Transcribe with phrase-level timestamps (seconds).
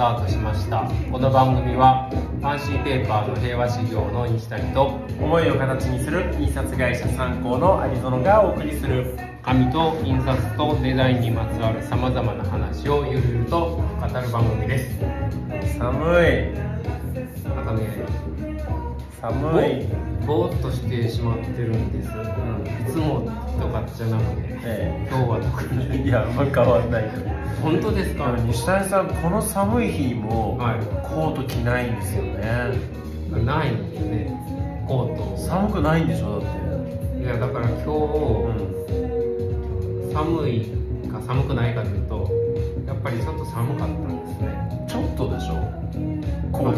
[0.00, 0.90] タートしました。
[1.12, 9.14] この番組はファンシーペーパーの平和事業の西谷と思いを形にする印刷会社参考の有園がお送りする。
[9.42, 14.98] 紙と印刷とデザインにまつわるさまざまな話をゆるゆると語る番組です。
[15.76, 15.94] 寒
[16.56, 16.69] い
[19.20, 19.86] 寒い。
[20.26, 23.20] ぼーっとしてしまってるんです、いつも
[23.60, 25.88] とかじゃなくてえ今日は特に。
[25.90, 27.10] えいやあんま変わんない
[27.62, 28.36] 本当ですか？
[28.46, 30.80] 西谷さんこの寒い日もはい。
[31.08, 32.78] コート着ないんですよね。
[33.44, 34.84] ないんですね。
[34.86, 35.36] コート。
[35.38, 36.40] 寒くないんでしょ？
[36.40, 37.22] だって。
[37.22, 37.96] いやだから今日、う
[40.08, 40.64] ん寒い
[41.08, 42.30] か寒くないかというと
[42.86, 44.86] やっぱりちょっと寒かったんですね。
[44.88, 45.54] ちょっとでしょ？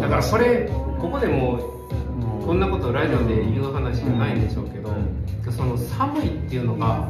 [0.00, 0.68] だからこれ
[1.00, 1.81] ここでもううん
[2.44, 5.52] こんなことラジオで言う話じゃないんでしょうけど、うん。
[5.52, 7.08] その寒いっていうのが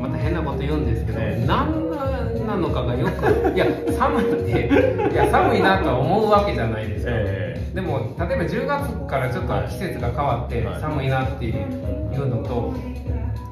[0.00, 1.46] また変なこと言うんですけど、ええ。
[1.46, 1.90] 何
[2.46, 3.66] なのかがよくいや
[3.98, 10.80] 寒いっていや寒いなとは思うわけじゃないですか、えでも例えば10月からちょっと季節が変わってはい。
[10.80, 12.74] 寒いなっていうのと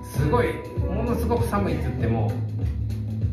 [0.05, 0.49] すごい
[0.89, 2.33] ものすごく寒いって言っても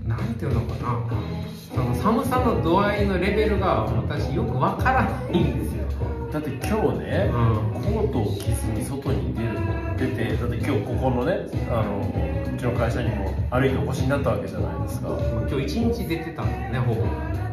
[0.05, 1.45] なんていうのかな。
[1.75, 5.84] その寒さの度合いのレベルが私よくわからないんですよ、え
[6.35, 9.57] だって今日ねうんコートを着ずに外に出る
[9.95, 12.01] 出てだって今日ここのねあの
[12.53, 15.17] うちの会社にも歩いてお越しになったわけじゃないですか。
[15.49, 17.03] 今日一日出てたんだよねほぼ。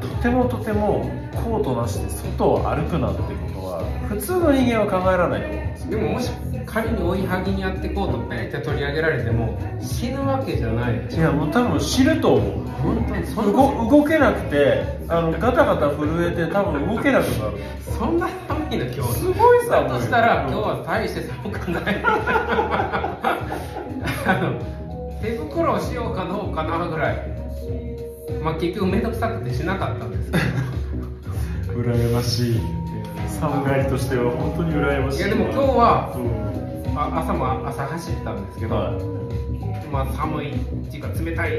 [0.01, 3.72] とてもとてもコートなしで外を歩くなんてことは
[4.09, 5.91] 普通の人間は考えられない。
[5.91, 6.31] でももし
[6.67, 11.09] 仮に追いはぎにあってコートペンって取り上げられても死ぬわけじゃない。
[11.11, 12.69] いやもう多分知ると思う。
[12.83, 17.59] 本当にそんな動動けなくてあのガタガタ震えて多分動けなくなる。
[17.99, 18.79] そんな寒い。
[18.79, 19.91] の今日すごい寒い。
[19.91, 22.03] だとしたら今日は大して寒くない。
[24.25, 27.33] あの手袋をしようかどうかなぐらい。
[28.43, 30.45] まあ結局面倒くさくてしなかったんですけど。
[31.83, 32.82] 羨ましい
[33.41, 38.95] 寒がりとしては本当に羨ましいいやでも今日はうんあ朝も朝走ったんですけど、はい。
[39.91, 40.59] まあ寒いっ
[40.91, 41.53] ていうか冷たい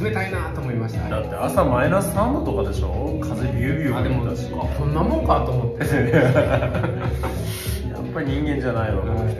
[0.00, 1.08] 冷たいなと思いました。
[1.08, 3.18] だって朝マイナス3度とかでしょ？
[3.20, 4.50] 風ビュービューあでも吹いたし。
[4.78, 5.84] こんなもんかと思って
[8.16, 9.02] ぱり人間じゃないわ。
[9.02, 9.36] この人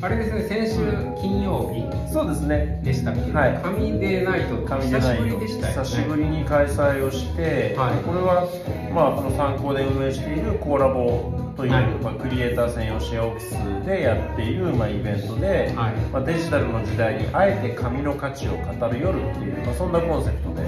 [0.00, 0.76] あれですね先週
[1.20, 1.82] 金曜日
[2.12, 2.80] そうですね。
[2.84, 3.58] でしたっけ、はい。
[3.58, 5.82] 神デーナイトって神でないよ久しぶりでしたよね。
[5.82, 8.04] 久しぶりに開催をして、はい。
[8.04, 8.46] これは、
[8.94, 11.86] まあ、あの参考で運営しているコーラボという、はい。
[12.02, 13.40] まあ、クリエイター専用シェアオフィ
[13.82, 15.94] スでやっている、まあ、イベントで、はい。
[16.12, 20.62] まあ、デジタルの時代にあえて紙の価値を語る夜っていう、まあ、そんなコンセプトで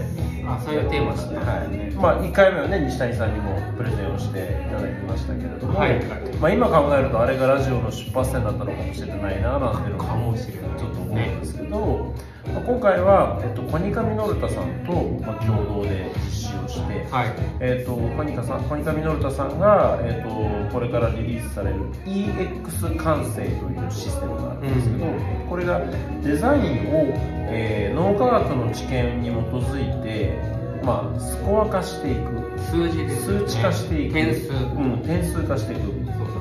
[0.47, 1.95] あそういうテーマですね、はい。
[1.97, 6.01] まあ、1回目はね西谷さんにもプレゼンをしていただきましたけれども、はい。
[6.41, 10.79] まあ、今考えるとあれがラジオの出発点だったのかもしれないななんていうのかもしれない。
[10.79, 12.15] ちょっと思うんですけど、
[12.53, 14.93] まあ、今回は、えっと、コニカミノルタさんと、
[15.25, 17.35] まあ、共同で実施をして、はい。
[17.61, 25.07] えっと、コニカさんコニカミノルタさんが、えっと、これからリリースされる EX 完成というシステムがあるんですけど、
[25.57, 25.81] これが
[26.23, 27.15] デザインを、
[27.49, 30.39] えー脳科学の知見に基づいて、
[30.85, 32.47] まあ、スコア化していく。
[32.61, 33.11] 数字ね。
[33.17, 34.13] 数値化していく。
[34.13, 34.53] 点数。
[34.53, 34.55] う
[34.87, 35.81] ん、点数化していく。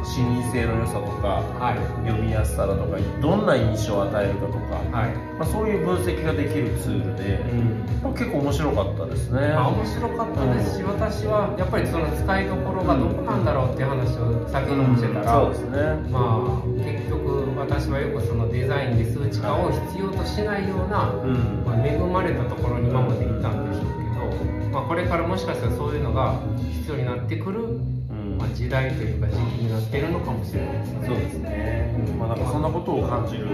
[0.06, 2.06] 視認性の良さとかはい。
[2.06, 5.16] 読みやすさだとかどんな印象を与えるかとか、はい。
[5.40, 7.86] まあ、そういう分析ができるツールで、うん。
[8.04, 10.78] まあ、結構面白かったですね、まあ面白かったです。
[10.78, 15.78] し、私はやっぱりその使いどころがどこなんだろうっていう話を先ほどもしてたら、そうですね。
[16.12, 17.25] まあ結局
[17.66, 21.64] 私はよくそのデザインで数値化を必要としないような、うん。
[21.66, 26.40] まあ、恵まれたところに今までいたんでしょうけど、まあ、これからもしかしたらそういうのが
[26.86, 27.66] 必要になってくる、う
[28.14, 28.38] ん。
[28.38, 31.08] まあ、時代というか時期になってるのかもしれないですね。
[31.08, 33.48] そうですね、まあ、なんかそんなことを感じる。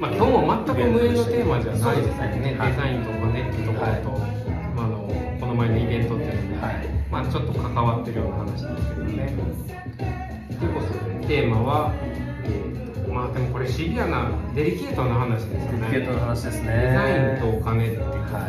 [0.00, 2.70] まあ、今日も全く無縁のテーマじゃないですよね、はい。
[2.70, 4.10] デザインとかねっていうところと、
[4.74, 4.96] まあ、あの
[5.40, 6.88] この前のイベントっていうのも、はい。
[7.10, 9.34] まあ、ちょっと関わってるような話ですけどね。
[10.58, 10.86] ということ
[11.20, 11.92] でテーマは、
[13.12, 15.88] まあでもこれシビアなデリケートな話ですよね。
[15.90, 16.66] デリケートな話ですね。
[16.66, 18.40] デザインとお金っていうことで、は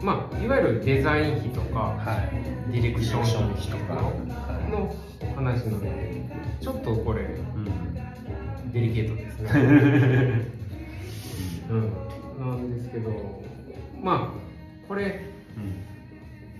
[0.00, 0.04] い。
[0.04, 2.22] まあいわゆるデザイン費とか、は
[2.68, 2.72] い。
[2.72, 4.12] ディレクション費とかは
[4.68, 4.70] い。
[4.70, 4.94] の
[5.34, 6.22] 話なので、
[6.60, 7.24] ちょっとこれう
[7.58, 8.72] ん。
[8.72, 10.54] デリケートですね。
[11.70, 11.92] うん、
[12.38, 13.42] なんですけど
[14.02, 15.24] まあこれ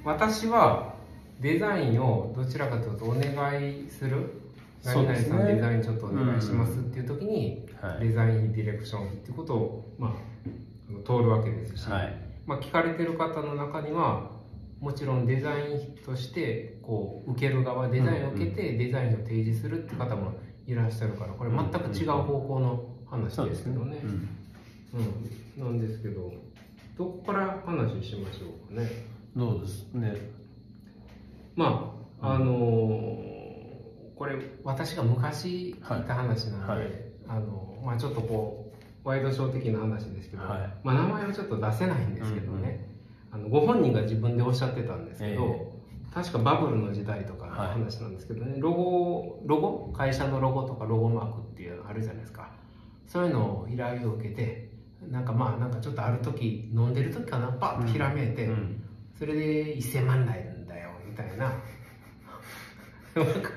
[0.04, 0.94] 私は
[1.40, 3.22] デザインをどちらかというとお願
[3.62, 4.43] いする
[4.84, 8.08] 何々さんデザインちょっとお願いしますっていう時に、はい。
[8.08, 10.12] デザインディレクションっていうことを、まあ、
[11.06, 12.14] 通るわけですし、はい。
[12.46, 14.30] まあ、聞かれてる方の中には
[14.80, 20.34] もちろんデザインとしてこう受ける側デザインを受けてデザインを提示するって方も
[20.66, 24.00] いらっしゃるからこれ全く違う方向の話ですけどね。
[24.02, 24.28] うん
[25.56, 26.30] うん、なんですけど
[26.98, 28.90] どこから話しましょうかね。
[29.34, 30.14] どうですね。
[31.56, 33.33] まああのー
[34.16, 36.78] これ私が昔聞いた話なんで、はい。
[36.80, 36.88] はい。
[37.26, 38.72] あのまあ、ちょっとこ
[39.04, 40.74] うワイドショー的な話ですけど、はい。
[40.82, 42.88] まあ、名前はちょっと出せないんですけどね、
[43.32, 49.92] あのご本人が自分でおっしゃってたんですけど、え確かバブルの時代とかの話なんですけどね、ロゴロゴ？
[49.96, 52.50] 会社のロゴとかロゴマークっていうのあるじゃないですか。
[53.06, 54.70] そういうのを依頼を受けて
[55.10, 57.48] なんかまあなんかちょっとある時飲んでる時かな？
[57.48, 58.82] パッとひらめいて、うん。
[59.18, 61.52] それで1000万台だよみたいな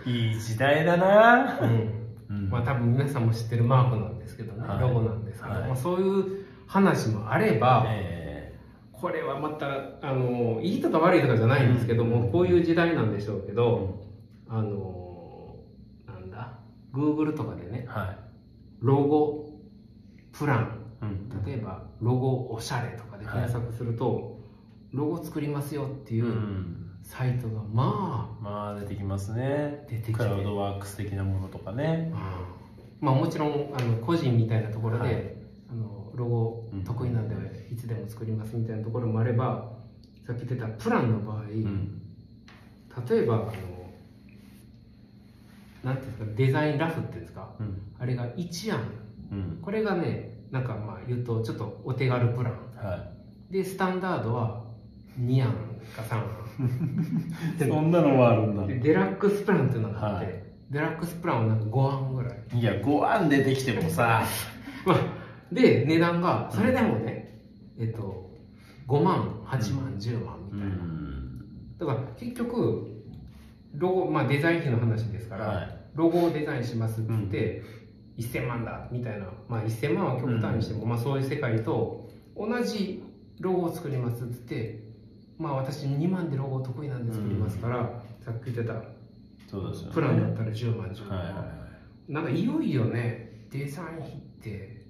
[0.05, 1.59] いい時代だな。
[1.61, 2.07] うん。
[2.29, 2.49] うん。
[2.49, 4.79] まあ多分皆さんも知ってるマークなんですけどね、はい。
[4.79, 5.67] ロゴなんですけど、はい。
[5.67, 8.59] まあ、そういう話もあれば、え
[8.91, 9.67] これはまた
[10.01, 12.31] あのいいとか悪いとかじゃないんですけども、うん。
[12.31, 14.03] こういう時代なんでしょうけど、
[14.47, 15.55] あの
[16.05, 16.59] なんだ
[16.93, 18.17] Google とかでねえはい。
[18.81, 19.49] ロゴ
[20.31, 20.83] プラン。
[21.01, 21.43] うん。
[21.45, 24.39] 例えばロゴおしゃれとかで検索すると、
[24.91, 29.85] ロゴ作りますよっていううんサイトがままあ出てきますね。
[29.89, 30.13] 出てきて。
[30.13, 32.11] クラウドワークス的なものとかね。
[32.13, 32.41] あ、
[32.99, 35.33] まあもちろんあの個人みたいなところで、はい。
[35.71, 36.83] あのロゴうん。
[36.83, 37.35] 得意なんで
[37.71, 39.71] いつでも作りますみたいなところもあれば
[40.25, 42.01] さっき言ってたプランの場合、うん。
[43.09, 43.45] 例えばあの
[45.85, 47.81] なんていうんですかデザインラフっていうんですかうん。
[47.97, 48.81] あれが1案。
[49.31, 49.59] うん。
[49.61, 52.53] これがねなんかまあ言うとちょっとお手軽プラン。
[52.75, 53.11] は
[53.49, 54.65] でスタンダードは
[55.21, 55.53] 2案
[55.95, 56.23] か3案。
[56.23, 56.46] い
[57.59, 58.65] そんなのもあるんだ。
[58.67, 60.43] でデラックスプランっていうのがあって、はい。
[60.71, 62.59] デラックスプランはなんか5案ぐらい。
[62.59, 64.23] いや5案出てきてもさ。
[64.85, 64.97] まあ、
[65.51, 67.41] で値段がそれでもね、
[67.77, 68.31] えっと
[68.87, 71.77] 5万8万10万みうたいな、ん。
[71.77, 72.97] だから結局
[73.75, 75.77] ロゴ、まあ、デザイン費の話ですから、はい。
[75.93, 77.63] ロゴをデザインしますって言って、
[78.17, 83.03] 1000万だみたいな、まあ、1000万は極端にしても、まあ、そういう世界と同じ
[83.39, 84.86] ロゴを作りますって言って、
[85.37, 88.73] まあ、私2万でロゴ得意なんで作りますから、さっき言ってた。
[89.49, 89.93] そうですよね。
[89.93, 91.67] プランだったら10万10万、はい
[92.07, 94.85] なんかいよいよねデザイン費って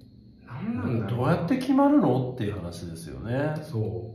[0.46, 4.14] 何なんだろうどうやって決まるのっていう話ですよね、そ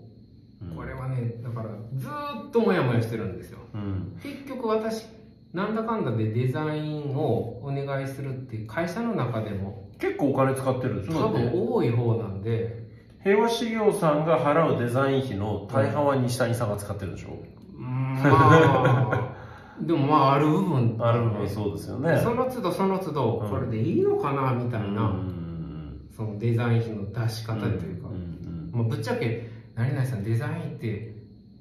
[0.61, 0.65] う。
[0.65, 0.75] うん。
[0.75, 3.59] これはねだからずーっとモヤモヤしてるんですよ。
[3.73, 4.17] うん。
[4.21, 5.05] 結局私
[5.51, 12.82] なんだかんだでデザインをお願いするって会社の中でも結構お金使ってるでしょ多分多い方なんで
[13.23, 17.29] 平和事業さんが払うデザイン費の大半は西谷さんが使ってるでしょ、
[17.77, 18.13] うーん。
[18.21, 19.33] まあ
[19.81, 20.97] でもまあある部分。
[20.99, 22.19] ある部分そうですよね。
[22.21, 23.49] その都度その都度うん。
[23.49, 26.09] これでいいのかなみたいな、うん。
[26.15, 31.15] そのデザイン費の出し方というか、うんうんまあ、ぶっちゃけ何々さんデザインって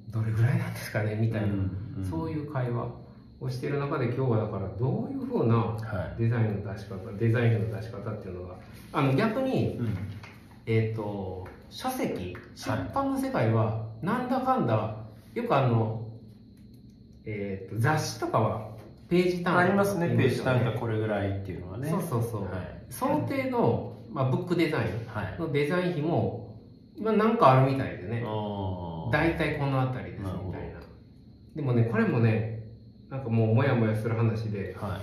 [0.09, 1.15] どれぐらいなんですかね？
[1.15, 2.07] みたいな、うん。
[2.09, 2.87] そういう会話
[3.39, 6.21] をしてる中で今日はだからどういうふうなはい。
[6.21, 8.55] デザインの出し方デザインの出し方っていうのが。
[8.91, 9.97] あの逆に、うん
[10.65, 14.95] えっと書籍出版の世界はなんだかんだ
[15.33, 16.07] よくあの、
[17.25, 18.69] えっと雑誌とかは
[19.09, 19.59] ページ単価。
[19.59, 20.71] ありますねページ単価。
[20.71, 21.89] 価これぐらいっていうのはね。
[21.89, 22.85] そうそうそう、はい。
[22.89, 25.35] 想定の、まあ、ブックデザイはい。
[25.37, 26.59] ンのデザイン費も、
[26.99, 28.23] まあ、なんかあるみたいでね。
[29.11, 30.79] 大体この辺りですみたいな。
[31.55, 32.63] でもねこれもね
[33.09, 35.01] なんかもうモヤモヤする話ではい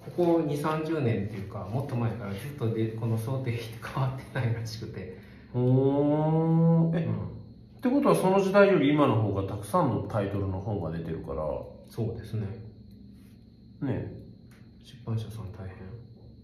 [0.00, 5.18] ここ2 3 0年っていうかもっと前からずっとでこの想定費って変わってないらしくて、
[5.54, 6.98] おー。
[6.98, 7.14] え、うん。
[7.14, 11.42] ってことはその時代より今の方がたくさんのタイトルの本が出てるから。
[11.88, 12.46] そうですね。
[13.82, 14.12] ね。
[14.82, 15.66] 出版社さん大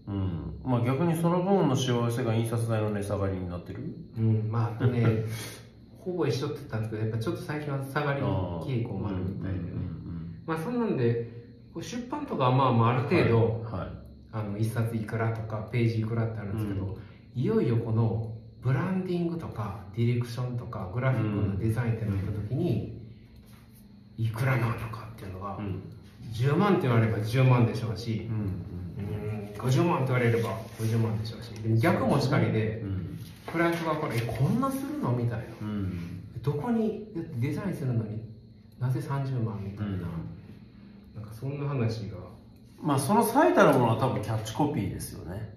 [0.05, 0.15] 変。
[0.15, 0.59] うん。
[0.63, 3.83] まあ逆にその分のしわ寄せが印刷代の値下がりになってる？
[4.17, 4.49] うん。
[4.51, 5.25] まあね
[5.99, 9.65] ほぼ一緒って言ったんですけどやっぱちょっと最近は下がり傾向もあるみたいでね。
[10.45, 11.36] まあそんなんで
[11.81, 16.97] 出版とかはまあまあある程度、はいあの一冊いくらとかページいくらってあるんですけど、
[17.33, 23.01] いよいよこのブランディングとかディレクションとかグラフィックのデザインってなった時に、
[24.17, 25.81] いくらなのかっていうのが、うん。
[26.33, 28.63] 10万って言われれば10万でしょうしう、ん
[28.97, 33.19] うん、50万って言われれば50万でしょうし逆もしかりでうん。
[33.45, 35.45] クライアントがこれえこんなするのみたいな。
[35.61, 36.41] うん。
[36.41, 37.07] どこに
[37.39, 38.21] デザインするのに
[38.79, 40.07] なぜ30万みたいな、
[41.39, 42.17] そんな話が、
[42.81, 45.55] まあその最たるものは多分キャッチコピーですよね。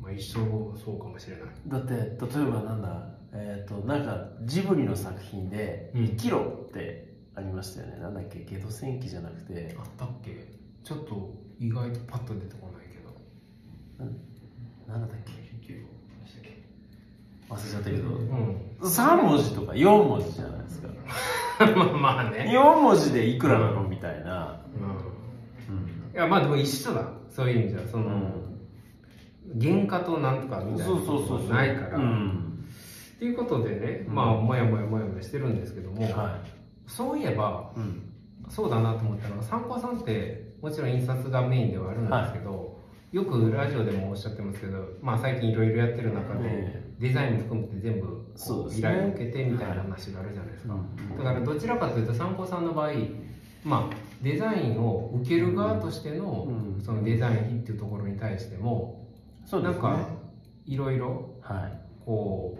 [0.00, 0.34] まあ、一生
[0.78, 1.46] そうかもしれない。
[1.66, 1.98] だって例
[2.42, 6.06] えばなんだえっ、となんかジブリの作品で「うん。
[6.10, 9.76] 生きろ」ってありましたよね、なんだっけゲド戦記じゃなくて。
[9.78, 10.46] あったっけ？
[10.84, 13.10] ちょっと意外とパッと出てこないけど。
[14.92, 15.36] なんだっけ？
[17.48, 18.56] 忘れちゃったけど、うん。
[18.80, 20.88] 3文字とか4文字じゃないですか。
[21.76, 21.82] ま
[22.14, 23.84] あまあね、4文字でいくらなの？
[23.84, 25.15] みたいな、うん、うん
[26.16, 27.06] いやまあでも一緒だ。
[27.28, 27.86] そういう意味じゃ。
[27.86, 28.32] その、
[29.60, 32.00] 原価となんとかみたいなそうそうそうそうないから、う。
[32.00, 32.64] ん
[33.16, 36.38] っていうことでね、まあもやもやもやもやしてるんですけども、は
[36.86, 37.80] そういえばい。
[37.80, 38.02] うん。
[38.48, 42.80] そうだなと思ったのが参考さんってもちろん印刷がメインではあるんですけど、
[43.12, 48.24] よくラジオでもおっしゃってますけど、まあ、最近いろいろやってる中で、えデザインも含めて全部
[48.74, 51.18] 依頼を受けてみたいな話があるじゃないですか、うん。
[51.18, 52.92] だからどちらかというと参考さんの場合
[53.64, 56.82] まあデザインを受ける側としての,、うん。
[56.82, 59.06] そのデザイン費っていうところに対しても、
[59.44, 59.80] そうですね。
[59.82, 60.08] なんか
[60.66, 61.80] いろいろはい。
[62.04, 62.58] こ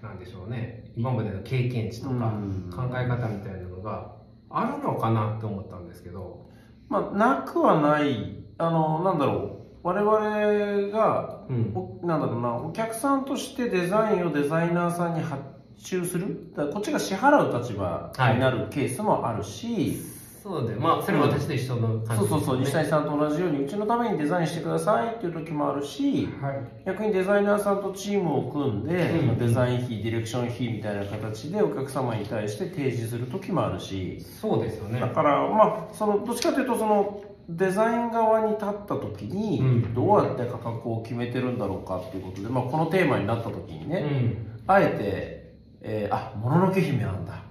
[0.00, 0.92] うなんでしょうね。
[0.96, 2.70] 今までの経験値とかうん。
[2.70, 4.12] 考え方みたいなのが
[4.50, 6.46] あるのかなって思ったんですけど、
[6.88, 9.64] まあ、なくはない、あの、なんだろう。
[9.82, 11.72] 我々が、うん。
[11.74, 15.42] おなんだろうな、お客さんとしてデザインをデザイナーさんに発
[15.82, 16.52] 注する。
[16.72, 19.98] こっちが支払う立場になるケースもあるし、
[20.44, 26.84] そうでまあそれは私と一緒の感じそうそうそう、ですね西谷さんと同じように、うちのためにデザインしてくださいっていう時もあるし、はい。
[26.84, 29.38] 逆にデザイナーさんとチームを組んで、うん。
[29.38, 35.00] デザイン費、ディレクション費みたいな形でお客様に対して提示する時もあるし、そうですよね。
[35.00, 39.94] だから、まあ、そのどっちかというとそのデザイン側に立った時にうん。
[39.94, 44.60] どうやって価格を決めてるんだろうかっていうことで、まあ、このテーマになった時にね、うん。
[44.66, 47.43] あえて、えーあもののけ姫なんだ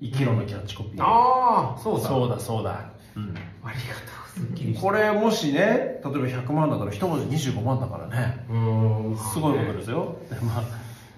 [0.00, 2.08] 生きろのキャッチコピー、ああそうだ。
[2.08, 3.34] そうだそうだ、うん、
[3.64, 8.44] ありがとうすっきりしたこれもしね例えば100万だったら一文字25万だからね。
[8.50, 9.16] うーん。
[9.16, 10.16] すごいことですよ。
[10.28, 10.64] でまあ、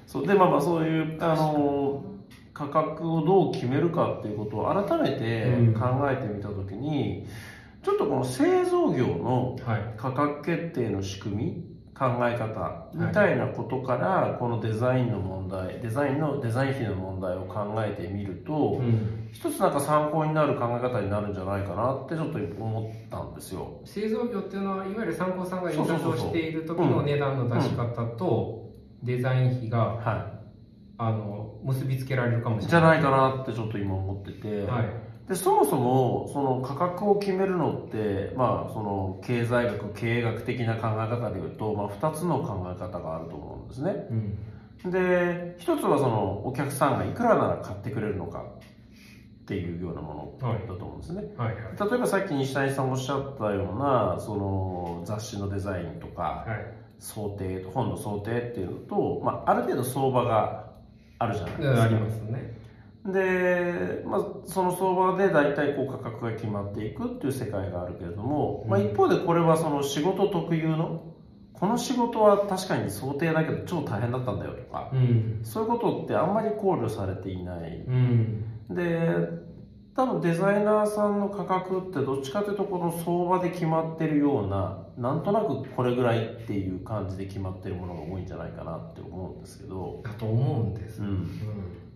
[0.07, 2.05] そうでまあまあそういうあの
[2.55, 5.75] 価格をどう決めるかっていうことを改めてうん。
[5.75, 7.27] 考えてみたときに、
[7.83, 9.95] ちょっとこの製造業のはい。
[9.97, 11.65] 価格決定の仕組み
[11.99, 23.81] 考え方みたいなことから、このデザインの問題デザインのデザイン費の問題を考えてみると、うん、一つなんか参考になる考え方になるんじゃないかなってちょっと思ったんですよ。
[23.85, 28.71] 製造業っていうのはいわゆる参考さんが印刷をしている時の値段の出し方と
[29.03, 30.39] デザイン費がは
[30.99, 33.01] あの結びつけられるかもしい、れない。
[33.01, 44.07] じゃないかなってちょっと今思ってて、はいでそもそもその価格を決めるのって、まあ、その経済学経営学的な考え方でいうと、まあ、2つの考え方があると思うんですね。
[44.85, 44.91] うん。
[44.91, 50.61] で一つはそのお客さんがいくらなら買ってくれるのかっていうようなものはい。
[50.67, 51.91] だと思うんですね、はいはい。
[51.91, 56.89] 例えばさっき西谷さんおっしゃったようなその雑誌のデザインとかはい。
[57.01, 60.71] 想定本の想定っていうのと、まあ、ある程度相場が
[61.19, 61.83] あるじゃないですか。
[61.83, 62.58] ありますね
[63.13, 71.15] で、まあ、その相場で大体こう価格が決まっていくっていう世界があるけれども、まあ、一方でこれはその仕事特有の
[71.53, 75.41] この仕事は確かに想定だけど超大変だったんだよとかうん。
[75.43, 77.85] そういうことってあんまり考慮されていない。
[77.87, 78.45] うん。
[78.71, 79.49] で
[79.97, 91.29] 多分デザイナーさんの価格ってどっちかというとこの相場で決まってるようななんとなくこれぐらいっていう感じで決まってるものが多いんじゃないかなって思うんですけど、だと思うんです、うん、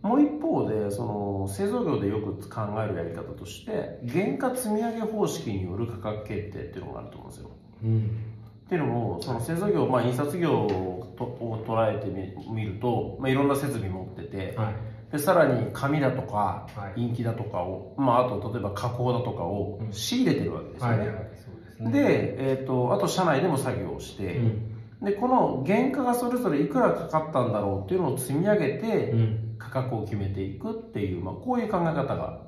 [0.03, 7.51] もう一方でその製造業でよく考えるやり方として原価積み上げ方式による価格決定っていうのがあると思うんですよ。
[7.85, 8.33] うん
[8.65, 14.75] っていうのもその製造業、まあ、印刷業をとを捉えてみ見ると、まあ、いろんな設備持っててはい。
[15.13, 17.03] でさらに紙だとかはい。
[17.03, 19.93] インキだとかを、まあ、あと例えば加工だとかをうん。
[19.93, 20.99] 仕入れてるわけですよね。
[20.99, 21.49] はいはいです
[21.81, 21.93] ね。
[21.93, 25.05] で、えー、とあと社内でも作業をして、うん。
[25.05, 32.41] でこの原価がそれぞれいくらかかったんだろうっていうのを積み上げて、うん価格を決めていくっていう、まあ、こういう考え方が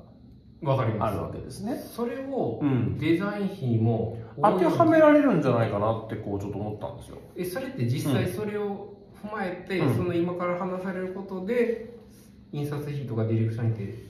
[0.61, 1.13] わかります。
[1.13, 1.75] あるわけですね。
[1.75, 7.17] それをうん、デザイン費にも当てはめられるんじゃないかなってこうちょっと思ったんですよ。
[7.35, 9.95] えそれって実際それを踏まえて、うん。
[9.95, 11.95] その今から話されることで
[12.51, 14.05] 印刷費とかディレクション費って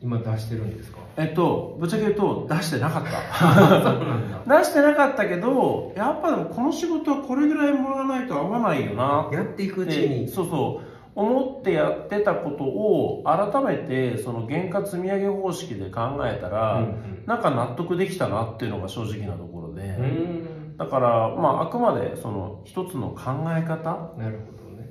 [0.00, 0.98] 今出してるんですか？
[1.16, 4.48] えっと、ぶっちゃけ言うと出してなかった。
[4.58, 10.28] 出してなかったけど、やっぱでもこの仕事はこれぐらいもらわないと合わないよなやっていくうちに。
[10.28, 20.04] そうそう、思ってやってたことを改めてその原価積み上げ方式で考えたら、うんなんか納得できたなっていうのが正直なところで、うん。
[20.04, 24.10] うんだから、まあ、あくまでその一つの考え方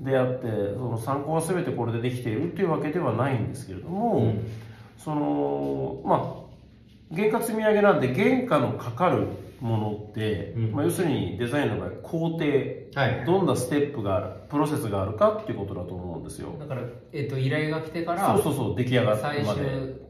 [0.01, 4.48] であってその参考は全てこれでできているというわけではないんですけれども、うん。
[4.98, 9.28] そのまあ原価積み上げなんで原価のかかる
[9.62, 10.72] ものって、うん。
[10.72, 12.46] まあ、要するにデザインの場合工程
[12.94, 13.25] はい。
[13.25, 16.56] どんなステップがあるプロセスがあるかっていうことだと思うんですよ。
[16.60, 16.82] だから、
[17.13, 19.56] えっと依頼が来てからそうそうそう出来上がる最終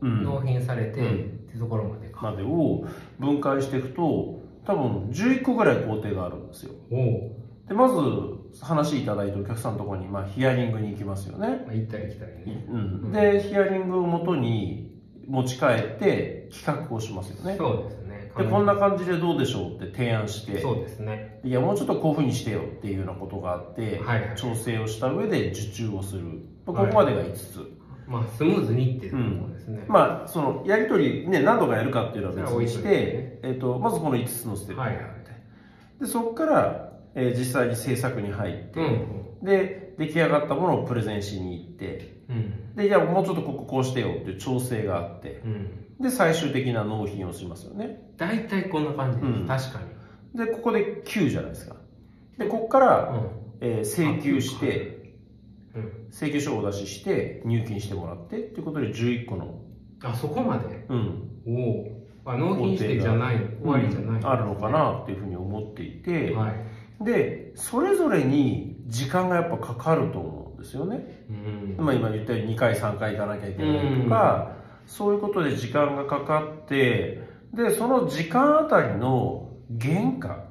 [0.01, 1.07] 納品されて、うん。
[1.07, 2.85] っていうところまでか、までを
[3.19, 6.71] 分解していくと多分11個ぐらい工程があるんですよ。
[7.67, 7.95] でまず
[8.61, 12.79] 話いただいてお客さんのところに、まあ、ヒアリングに行きますよね、まあ、行ったり来たりね、うん、
[13.09, 13.11] ん。
[13.11, 14.91] でヒアリングをもとに
[15.27, 17.55] 持ち帰って企画をしますよね。
[17.57, 18.00] そうです
[18.37, 20.61] ねでこんな感じでどうでしょうって提案して。
[20.61, 21.39] そうですね。
[21.43, 24.27] いやもうちょっとこういうふうにしてよっていうようなことがあって、はい。
[24.27, 26.23] はい調整をした上で受注をする。
[26.65, 27.59] ここまでが5つ、
[28.07, 35.21] まあスムーズにっていうところですね、まあそのやり取りね何度かやるかっていうのは別にしてて、えっとまずこの5つのステップがあって、はいはい
[36.01, 39.45] でそこから、えー実際に制作に入って、うん。
[39.45, 42.75] で出来上がったものをプレゼンしに行ってうん。
[42.75, 48.11] でいやもうちょっとこここうしてよっていう調整があってうんで最終的な納品をしますよね。
[48.17, 49.47] 大体こんな感じです、うん。
[49.47, 49.79] 確か
[50.33, 50.45] に。
[50.45, 51.75] でここで9じゃないですか。
[52.37, 53.29] でここから、うん。
[53.61, 55.15] えー請求して
[55.75, 56.07] うん。
[56.11, 59.61] 請求書をお出しして入金してもらってっていうことで11個の、
[60.03, 60.85] あそこまで？
[60.89, 64.27] うん、おおあ納品してじゃない終わりじゃない、うん。
[64.27, 67.03] あるのかなっていうふうに思っていて、はい。
[67.03, 71.25] でそれぞれに時間がやっぱかかると思うんですよね、
[71.77, 71.85] うん。
[71.85, 74.57] まあ、今言ったように2回3回行かなきゃいけないとか、
[74.91, 80.43] そういうことで時間がかかってでその時間あたりの原価。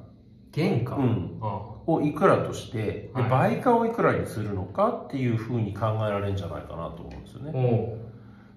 [0.53, 1.39] 原価、うん。
[1.41, 3.29] あをいくらとしてではい。
[3.29, 7.97] 倍価をいくらにするのかっていうふうに考えられるんじゃないかなと思うんですよおね。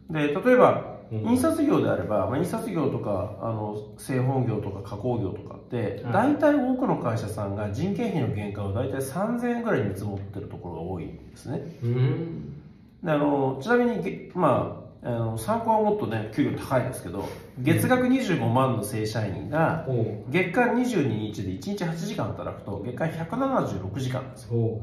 [0.08, 1.20] おで例えばうん。
[1.28, 6.12] 印刷業であれば、まあ、印刷業とかあの製本業とか加工業とかって、はい。
[6.12, 11.60] 大体多くの会社さんが人件費の原価を大体3000円ぐらいに見積もってるところが多いんですね。
[11.82, 12.62] うん。
[13.02, 19.86] であのちなみにげ、まあ、あの参考はもっとね給料高いですけど月額25万の正社員が
[20.30, 24.80] 月間22日で1日8時間働くと月間176時間ですよ。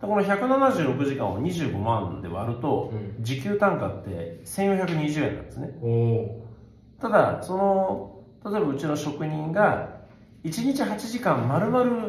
[0.00, 3.24] この176時間を25万で割るとうん。
[3.24, 5.70] 時給単価って1420円なんですね。
[7.00, 9.88] ただその例えばうちの職人が
[10.44, 12.08] 1日8時間丸々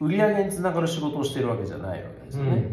[0.00, 2.66] 売り上げにつながる仕事をしてるわけじゃないわけですよね、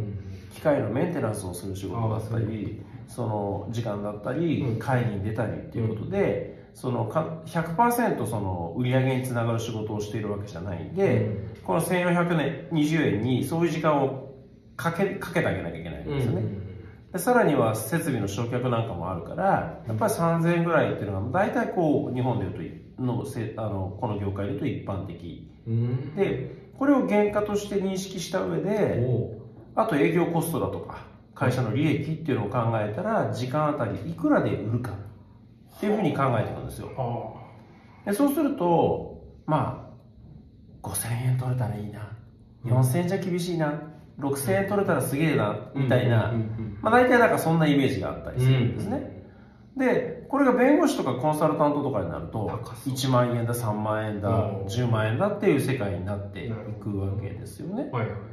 [0.53, 4.79] 機械のメンテナンスをする仕事だったありその時間だったり、うん。
[4.79, 11.29] 会議に出たりっていうことで、そのか100%その売り上げにつながる仕事をしているわけじゃないんで、
[11.63, 14.33] この1420円にそういう時間を
[14.77, 16.43] かけかけてあげなきゃいけないんですよね、
[17.11, 25.51] でさらには設備の焼却なんかもあるからやっぱり3000円ぐらいっていうのが大体こう日本でいうといのせあのこの業界でいうと一般的。
[25.67, 26.15] うん。
[26.15, 29.41] でこれを原価として認識した上おでお
[29.75, 31.05] あと営業コストだとか
[31.41, 34.91] 会社の利益っていうのを考えたら時間あたりいくらで売るか
[35.77, 36.91] っていうふうに考えていくんですよ。
[38.05, 39.91] あでそうするとま
[40.83, 42.15] あ5000円取れたらいいな。
[42.65, 43.81] 4000円じゃ厳しいな。
[44.19, 46.31] 6000円取れたらすげえなみたいな、
[46.81, 49.23] まあ、大体なんかそんなイメージがあったりするんですね、
[49.75, 52.93] でこれが弁護士とかコンサルタントとかになると高そう。
[52.93, 54.65] 1万円だ3万円だうん。
[54.65, 57.83] 10万円だっていう世界になっていくわけですよね。
[57.83, 58.30] うんはいはい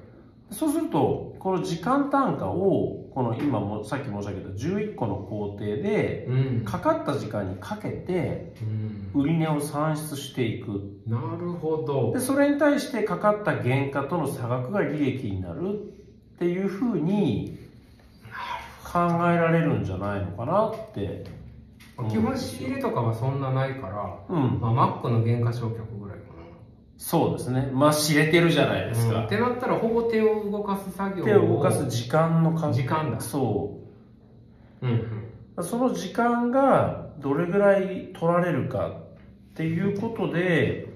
[0.50, 6.64] そうするとこの時間単価をこの今もさっき申し上げた11個の工程でうん。
[6.64, 8.54] かかった時間にかけて
[9.14, 9.22] うん。
[9.22, 11.00] 売値を算出していく。
[11.06, 12.12] なるほど。
[12.12, 15.74] でそれに対してかかった原価との差額が利益になる
[16.34, 17.58] っていうふうに
[18.84, 21.24] 考えられるんじゃないのかなって
[22.08, 24.60] 基本仕入れとかはそんなないから、うん。
[24.60, 25.97] まあ、マックの原価償却
[26.98, 27.70] そうですね。
[27.72, 29.26] まあ知れてるじゃないですな、か、うん。
[29.26, 33.20] ってなったらほぼ手を動かす作業手を動かす時間の数時間だ。
[33.20, 33.78] そ
[34.82, 34.86] う。
[34.86, 35.28] んうん。
[35.56, 40.88] うその時間がどれぐらい取られるかっていうことで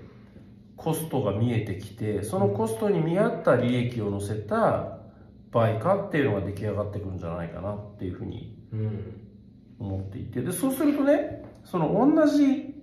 [0.76, 4.98] コストが見えてきてそのコストに見合った利益を乗せた
[5.52, 9.20] 倍価っていうのが出来上がってくるんじゃないかなっていうふうにうん。
[9.78, 10.42] 思っていて。
[10.42, 12.74] でそうするとねその同じ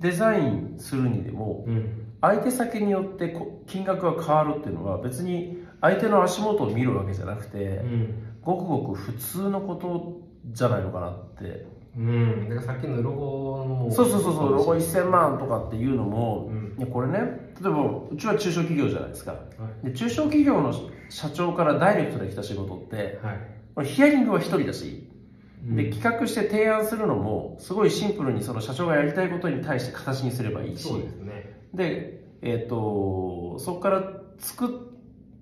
[0.00, 8.38] デザインするにでもうん相手先によってこ金額が変わるっていうのは別に相手の足元を見るわけじゃなくてうん。
[8.40, 10.20] ごくごく普通のこと
[10.52, 11.66] じゃないのかなって。
[11.96, 12.48] うん。
[12.48, 16.74] だからさっきのロゴのそうそうそうそうロゴ1000万とかっていうのも、うん。
[16.78, 17.18] いやこれね
[17.60, 19.32] 例えばうちは中小企業じゃないですか。
[19.32, 19.38] は
[19.82, 19.86] い。
[19.86, 20.72] で中小企業の
[21.08, 23.20] 社長からダイレクトで来た仕事って
[23.74, 23.86] はい。
[23.86, 25.08] ヒアリングは1人だし
[25.64, 25.92] でうん。
[25.92, 30.88] 企画して提案するのもすごいシンプルにその社長がやりたいことに対して形にすればいいし。
[30.88, 34.02] そうですねで、えっとそこから
[34.38, 34.92] 作って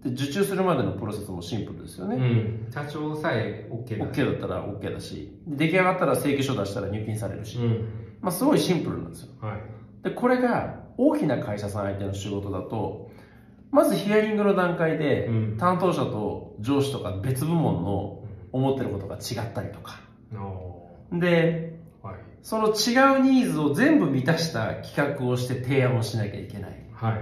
[0.03, 2.73] 受注するまでのプロセスもシンプルですよね、うん。
[2.73, 5.37] 社長さえ OK だ OK だったら OK だし。
[5.47, 7.89] 出来上がったら請求書出したら入金されるし、うん。
[8.23, 9.29] まあ、すごいシンプルなんですよ。
[9.43, 9.61] はい。
[10.03, 13.11] でこれが大きな会社さん相手の仕事だと
[13.71, 15.57] まずヒアリングの段階でうん。
[15.59, 20.01] 担当者と上司とか別部門の思ってることが違ったりとか。
[20.35, 21.61] おでー。
[21.63, 21.70] はい
[22.43, 26.87] その違うニーズを全部満たした企画をして提案をしなきゃいけない。
[26.93, 27.15] は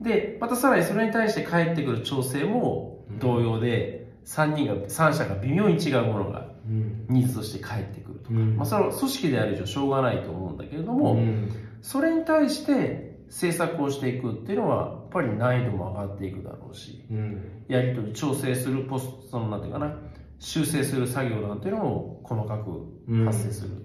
[0.00, 0.04] い。
[0.04, 7.06] でまたさらにそれに対して返ってくる調整も同様で、3人が3社が微妙に違うものがうん。
[7.08, 8.56] ニーズとして返ってくるとか、うん。
[8.56, 11.50] まあ、それは組織である以上しょうがないと思うんだけれども、うん。
[11.82, 17.64] それに対して制作をしていくっていうのは、やっぱり難易度も上がっていくだろうし、うん。
[17.68, 19.96] やり取り、調整するポスト、そのなんていうかな、
[20.38, 23.79] 修正する作業なんていうのも細かく発生する。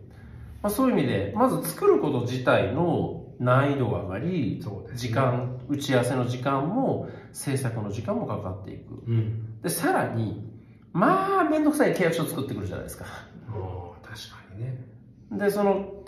[0.65, 8.95] まあ、そういう意味で、まず作ること自体の難易度が上がり、ね時間、打ち合わせの時間も、制作の時間もかかっていく。
[9.06, 9.62] うん。
[9.62, 10.43] で、さらに、
[10.91, 13.06] まあ、めんどくさい契約書を作ってくるじゃないですか。
[13.06, 14.88] 確かにね。
[15.34, 16.04] で、その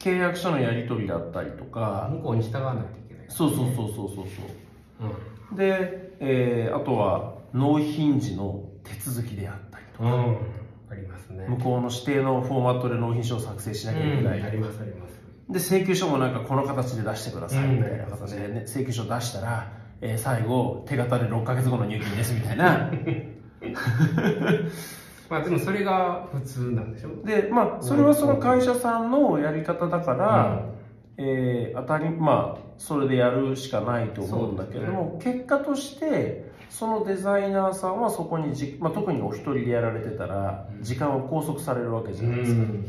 [0.00, 3.26] き契約書のやり取りだったりとか、向こうに従わないといけない。
[3.28, 4.26] そうそうそうそうそうそう。
[5.50, 5.56] うん。
[5.56, 10.36] で、えーあとは納品時の手続きであったりとか、うん。
[10.90, 11.46] ありますね。
[11.48, 14.46] 向こうの指定のフォーマットで納品書を作成しなきゃいけない、うん。
[14.46, 15.20] ありますあります。
[15.50, 22.90] で請求書もなんかこの形で出してくださいうんみたいな形で、ね請求書出したら、えー最後手形で6ヶ月後の入金ですみたいな。
[25.28, 30.66] まあでもそれが普通なんでしょでまあそれはその会社さんのやり方だから、
[31.16, 42.84] えー当たりまあそれでやるしかないと思うんだけれども、結果としてそのデザイナーさんはそこにじ、まあ、特にお一人でやられてたらうん時間を拘束されるわけじうゃないですか、ん。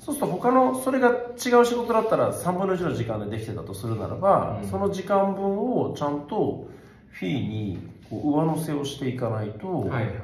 [0.00, 6.68] そうすると他のそれが違う仕事だったら3分の1の時間でできてたとするならば、うんその時間分をちゃんと
[7.10, 10.14] フィーにこう上乗せをしていかないと、はいはい。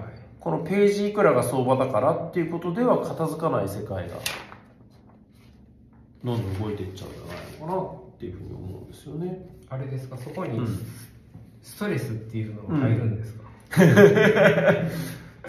[0.40, 4.16] このページいくらが相場だからっていうことでは片付かない世界が
[6.22, 9.46] どんどん動いていっちゃうんじゃないのかなっていうふうに思うんですよね。
[9.70, 10.79] あれですか、そこにうん
[11.64, 13.40] ストレスっていうのが入るんですか、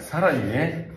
[0.00, 0.90] さらにね、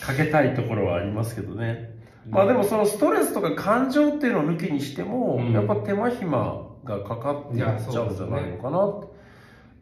[0.00, 1.96] かけたいところはありますけどね。
[2.28, 8.78] まあでもそのストレスとか感情っていうのを抜きにしても、うんやっぱ手間暇がかかっていっちゃうんじゃないのかな。
[8.78, 9.08] いや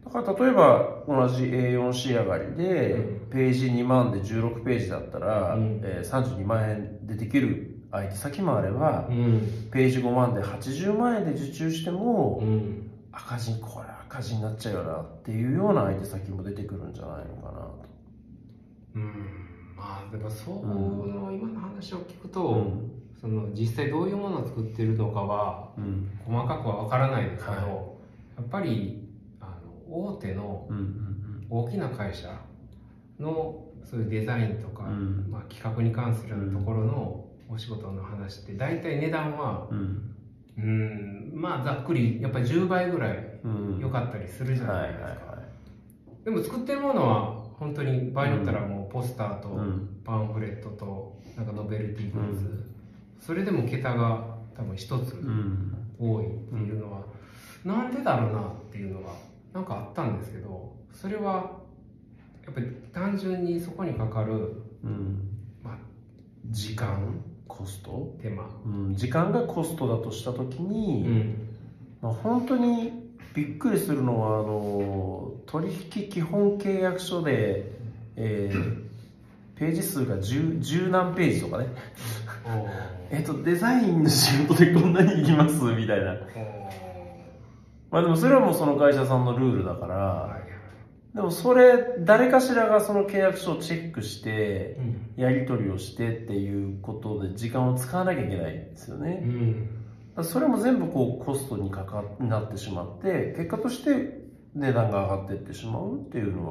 [0.05, 9.69] だから例えば同じ A4 仕上がりで、うんページ2万で16ページだったら、うんえー32万円でできる相手先もあれば、うん。
[9.73, 12.91] ページ5万で80万円で受注しても、うん。
[13.13, 17.87] 赤字これ赤字になっちゃうよなっていうような相手先も出てくるんじゃないのかなと。
[18.95, 19.03] うん。
[19.77, 20.69] まあでもそうう
[21.09, 22.93] の今の話を聞くと、うん。
[23.21, 26.11] その実際どういうものを作ってるのかはうん。
[26.25, 27.67] 細かくは分からないですけど、はい。
[27.67, 27.73] や
[28.43, 29.09] っぱり
[29.41, 30.69] あの大手の
[31.51, 32.41] 大きな会社
[33.19, 35.29] のそういうデザインとか、うん。
[35.31, 40.15] まあ、企画に関するところのお仕事の話って大体値段はうん。
[40.59, 41.33] うん。
[41.35, 43.36] まあざっくりやっぱり10倍ぐらいうん
[43.81, 45.39] 良かったりするじゃないですか、は
[46.25, 49.49] でも作ってるものは本当に場合によったらもうポスターと
[50.05, 52.75] パンフレットとなんかノベルティグッズ、うん。
[53.21, 55.73] それでも桁が多分一つうん。
[55.99, 57.01] 多いっていうのは、
[57.65, 59.13] なんでだろうなっていうのが
[59.55, 61.53] なんかあったんですけどそれは
[62.45, 65.29] やっぱり単純にそこにかかる、うん。
[65.63, 65.79] まあ、
[66.47, 71.49] 時間コスト、手間、うん、時間がコストだとした時に、ん、
[72.03, 73.06] まあ、本当に
[73.37, 77.71] びっくりするのはあの取引基本契約書で、
[78.17, 78.87] えー
[79.59, 81.69] ページ数が 10, 10何ページとかね。
[83.11, 85.65] えっとデザインの仕事でこんなにいきます？
[85.75, 86.15] みたいな。
[87.91, 90.47] まあでもそれはもうその会社さんのルールだから、はい
[91.17, 94.77] でもそれ誰かしらがその契約書をチェックして
[95.17, 95.23] うん。
[95.23, 99.69] やり取りをしてっていうことで時間を使わなきゃいけないんですよね、うん
[100.23, 104.19] それも全部こうコストにかかなってしまって結果として
[104.55, 106.49] 値段が上がっていってしまうっていうの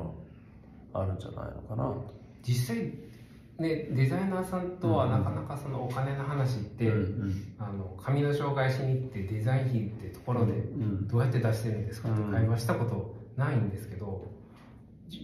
[0.93, 1.93] はあるんじゃないのかな。
[2.43, 2.93] 実際
[3.57, 14.27] ねデザイナーさんとはうんなかなかそのお金の話って、うんあの紙の紹介しに行ってデザイン費ってところでうんどうやって出してるんですかって会話したことないんですけど、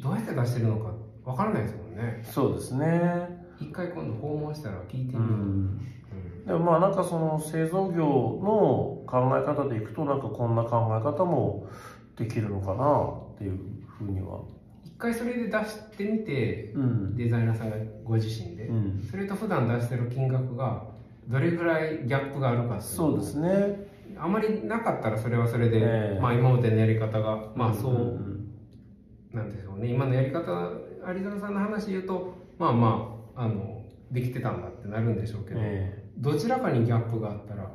[0.02, 2.24] どうやって出してるのかわからないですもんね。
[2.24, 3.46] そうですね。
[3.60, 5.28] 一回今度訪問したら聞いてみう。
[5.28, 5.88] る、ん
[6.46, 11.68] でもまあなんかその製造業の考え方でいくとなんかこんな考え方も
[12.18, 14.42] できるのかなっていうふうには。
[14.84, 17.16] 一回それで出してみてうん。
[17.16, 19.08] デザイナーさんがご自身で、うん。
[19.10, 20.84] それと普段出してる金額が
[21.28, 23.88] どれぐらいギャップがあるかそうですね。
[24.18, 26.20] あまりなかったらそれはそれで、ええ。
[26.20, 28.52] まあ今までのやり方がまあそう、ん
[29.32, 29.90] なんでしょうね。
[29.90, 37.70] 今のやり方有沢さんの話で言うとまあまああのできてたんだってなるんでしょうけど、えどちらかにギャップがあったら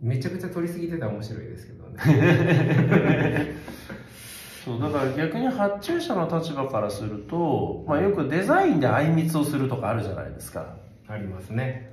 [0.00, 1.96] めちゃくちゃ取りすぎてたら面白いですけどね。
[2.06, 3.56] え
[4.64, 10.76] そうだから逆に発注者の立場からすると、まあ、よくデザインであいみつをするとかあるじゃないですか。
[11.08, 11.92] ありますね。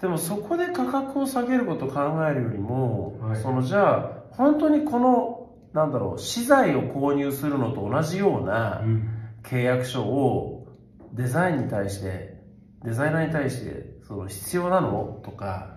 [0.00, 3.36] でもそこで価格を下げることを考えるよりも、はい。
[3.36, 8.82] そのじゃあ本当にこのなんだろう資材を購入するのと同じような
[9.42, 10.68] 契約書を
[11.12, 12.36] デザインに対して
[12.86, 15.20] デザイナーに対してその必要なの？
[15.24, 15.76] とか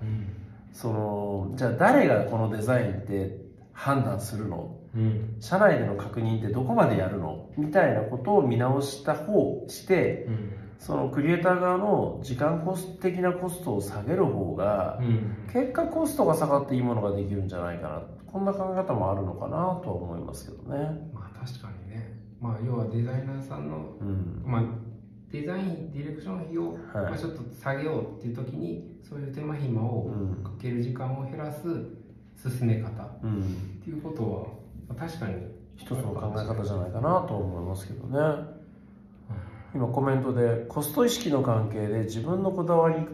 [0.71, 3.35] そのじゃあ誰がこのデザインって
[3.73, 7.49] 判断するの、うん、社内での確認ってどこまでやるの？
[7.57, 18.03] みたいなことを見直した方して、うん、そのクリエイター側の時間コスト的なコストを下げる方が、うん、結果コストが下がっていいものができるんじゃないかな。
[18.27, 20.91] こんな考え方もあるのかなとは思いますけどね。
[21.11, 23.95] まあ確かにね、まあ、要はデザイナーさんの、
[24.45, 24.63] まあ
[25.31, 30.11] デザインディレクション費を、まあ、ちょっと下げようっていう時にそういう手間暇を
[30.43, 31.67] かける時間を減らす
[32.41, 33.19] 進め方、っ
[33.83, 34.55] ていうこと
[34.87, 35.35] は確かに
[35.75, 38.45] 一つの考え方じゃないかなと思いますけどね、
[39.75, 43.05] 今コメントでコスト意識の関係で自分のこだわり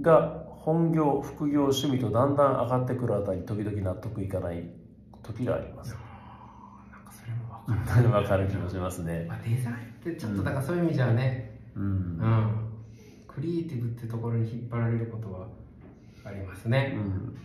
[0.00, 4.64] が本業副業趣味とだんだん上がってくるあたり時々納得いかない
[5.22, 5.96] 時があります。
[6.90, 12.20] なんかそれも分かる分 かる気もしますね、まあ、デザインってちょっとだからそういう意味じゃね、うん、うん、
[13.26, 15.48] クリエイティブってところに引っ張られることは
[16.24, 17.36] ありますね、うん。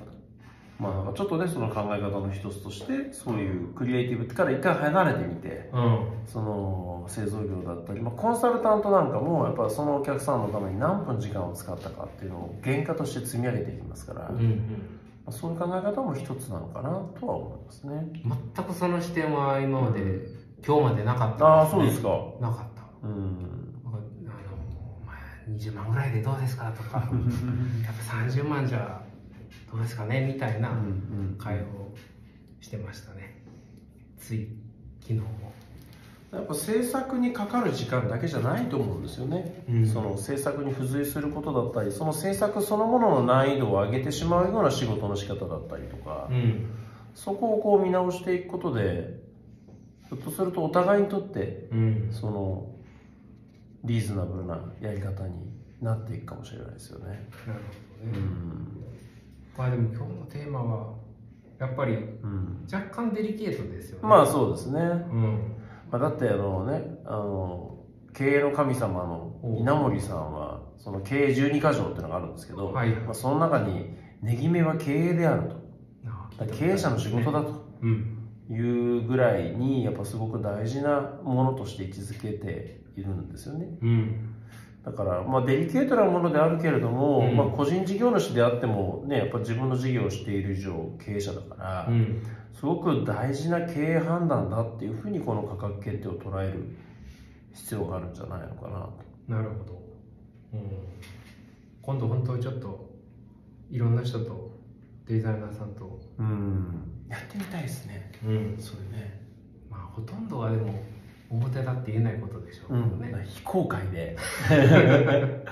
[0.80, 14.50] まあ、ちょっとねその考え方の一つとしてそういうクリエイティブから一回離れてみて、うん、その製造業だったり、まあ、コンサルタントなんかもやっぱそのお客さんのために何分時間を使ったかっていうのを原価として積み上げていきますから、うんうん、
[15.26, 18.08] まあ、そういう考え方も一つなのかなとは思いますね。
[18.56, 20.28] 全くその視点は今まで、うん、
[20.64, 22.10] 今日までなかった、ね、ああそうですか。
[22.40, 23.08] なかった。
[23.08, 23.57] うん
[25.50, 26.98] 20万ぐらいでどうですかとか。
[26.98, 29.02] やっぱ30万じゃ
[29.72, 30.72] どうですかねみたいな
[31.38, 31.96] 会話を
[32.62, 33.42] してましたね、
[34.18, 34.48] つい
[35.02, 35.48] 昨日も。
[36.32, 46.70] やっぱ制作にかかる時間だけじゃないと思うんですよね、うん、その制作に付随することだったりその制作そのものの難易度を上げてしまうような仕事の仕方だったりとか、うん、
[47.16, 49.22] そこをこう見直していくことで
[50.10, 52.72] ひょっとするとお互いにとって、うん、その
[53.84, 55.34] リーズナブルなやり方に
[55.82, 57.30] なっていくかもしれないですよね。
[57.46, 57.60] なる
[58.02, 58.84] ほどね、うん。
[59.58, 60.94] まあでも今日のテーマは
[61.60, 61.98] やっぱり
[62.72, 65.56] 若干デリケートですよね、まあそうですね、うん。
[65.92, 67.78] まあ、だってあのねあの
[68.14, 75.56] 経営の神様の稲森さんはその経営12箇条っていうのがあるんですけど、はい、まあ、その中に「ねぎめは経営であると」
[76.58, 77.68] 経営者の仕事だと。
[78.50, 83.68] いうぐらいにやっぱすごく大事なものとして位置づけているんですよね。
[83.82, 84.34] うん。
[84.84, 96.78] だから、まあ、デリケートなものであるけれども、うん、まあ、個人事業主であっても、ね、やっぱ自分の事業をしている以上経営者だから、うん、すごく大事な経営判断だっていうふうにこの価格決定を捉える
[97.54, 98.94] 必要があるんじゃないのかなと。
[99.28, 99.82] なるほど、
[100.54, 100.62] うん、
[101.82, 102.90] 今度本当ちょっと
[103.70, 104.58] いろんな人と
[105.06, 109.22] デザイナーさんと、うん、やってみたいですね、うん、それね。
[109.70, 110.74] まあほとんどはでも
[111.30, 114.18] 表だって言えないことでしょうね、うん、非公開で。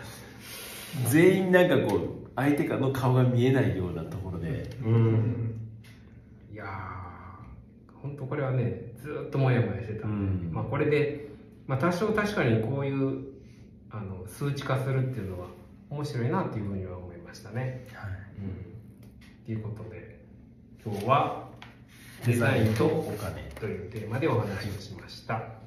[1.10, 5.60] 全員なんかこう相手の顔が見えないようなところで、うん、
[6.54, 6.66] いや
[8.02, 11.30] 本当これはねずっともやもやしてたんで、うん、まあ、これで、
[11.68, 13.24] まあ、多少確かにこういう
[13.92, 15.48] あの数値化するっていうのは
[15.90, 17.88] 面白いなっていうふうには思いましたね。
[17.94, 18.12] はい。
[18.40, 20.20] うん、ということで
[20.84, 21.48] 今日は
[22.26, 25.65] デザインとお金というテーマでお話をしました。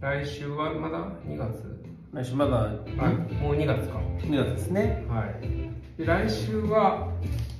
[0.00, 1.76] 来週はまだ2月。
[2.12, 3.98] 来週まだ、はい、もう2月か。
[4.18, 5.04] 2月ですね。
[5.08, 5.98] はい。
[5.98, 7.08] で来週は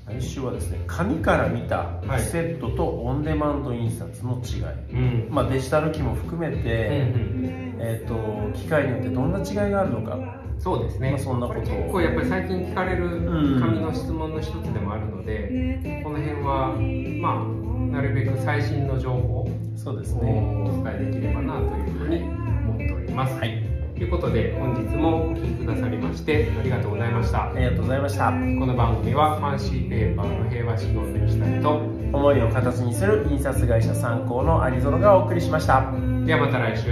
[0.06, 4.58] 来週はですね紙から見たセットとオンデマンド印刷の違
[4.92, 10.18] い、うん、まあ、デジタル機も含めて、えーと、機械によってどんな違いがあるのか。
[10.58, 13.20] そうですね、まあ、そんなこと結構やっぱり最近聞かれる
[13.60, 16.76] 紙の質問の一つでもあるので、うん、この辺は
[17.20, 19.45] まあなるべく最新の情報
[19.76, 20.20] そうですね
[20.66, 23.34] お伝えできればなというふうに思っております。
[23.34, 23.62] はい。
[23.94, 27.50] ということで本日もお聴きくださりましてありがとうございました。
[27.50, 28.30] ありがとうございました。
[28.30, 31.70] この番組はファンシーペーパーの平和仕事にしたいと
[32.12, 35.92] 思いを形にする印刷会社参考のアリゾノがお送りしました。
[36.26, 36.84] ではまた来週。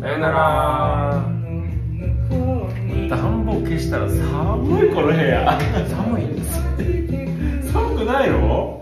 [0.00, 1.24] さようなら。
[3.08, 5.58] 暖房消したら寒いこの部屋。
[5.90, 7.72] 寒いんです。
[7.72, 8.81] 寒くないの？